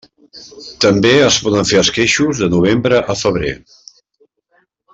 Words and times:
També 0.85 1.11
es 1.25 1.37
poden 1.47 1.69
fer 1.73 1.77
esqueixos 1.83 2.41
de 2.45 2.49
novembre 2.55 3.03
a 3.15 3.17
febrer. 3.25 3.53